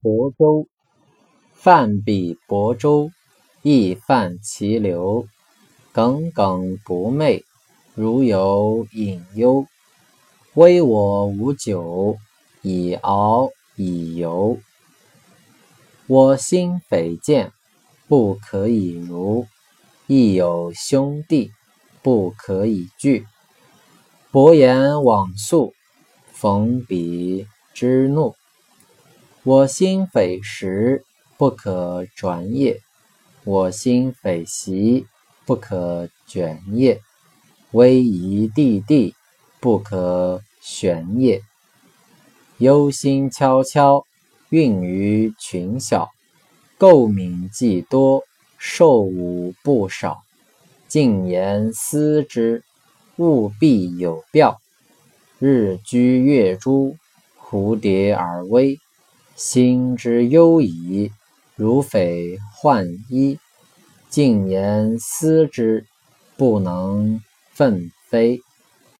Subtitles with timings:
[0.00, 0.68] 亳州，
[1.54, 3.10] 泛彼亳州，
[3.62, 5.26] 亦泛其流。
[5.92, 7.42] 耿耿不寐，
[7.94, 9.66] 如有隐忧。
[10.54, 12.16] 微我无酒，
[12.62, 14.58] 以敖以游。
[16.06, 17.52] 我心匪见，
[18.06, 19.46] 不可以如。
[20.06, 21.50] 亦有兄弟，
[22.02, 23.26] 不可以拒。
[24.30, 25.74] 伯言往宿，
[26.32, 28.34] 逢彼之怒。
[29.48, 31.02] 我心匪石，
[31.38, 32.82] 不可转也；
[33.44, 35.06] 我心匪席，
[35.46, 37.00] 不可卷也。
[37.70, 39.14] 威仪弟弟，
[39.58, 41.40] 不可旋也。
[42.58, 44.04] 忧心悄悄，
[44.50, 46.10] 运于群小。
[46.78, 48.24] 垢敏既多，
[48.58, 50.24] 受侮不少。
[50.88, 52.62] 静言思之，
[53.16, 54.58] 务必有表。
[55.38, 56.98] 日居月诸，
[57.40, 58.78] 蝴蝶而微。
[59.38, 61.12] 心之忧矣，
[61.54, 63.38] 如匪患衣。
[64.10, 65.86] 静言思之，
[66.36, 67.22] 不能
[67.52, 68.40] 奋飞。